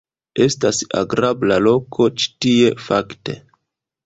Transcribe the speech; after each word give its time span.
Estas 0.45 0.79
agrabla 1.01 1.57
loko 1.67 2.09
ĉi 2.23 2.31
tie, 2.47 2.73
fakte. 2.89 3.39